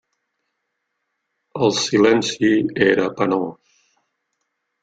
[1.67, 2.51] El silenci
[2.89, 3.79] era penós.